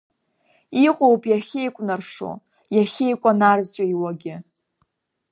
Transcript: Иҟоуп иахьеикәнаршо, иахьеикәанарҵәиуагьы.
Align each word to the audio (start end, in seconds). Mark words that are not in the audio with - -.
Иҟоуп 0.87 1.21
иахьеикәнаршо, 1.27 2.31
иахьеикәанарҵәиуагьы. 2.75 4.35